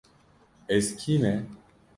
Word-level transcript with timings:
Ez 0.75 0.85
kî 0.99 1.13
me? 1.21 1.35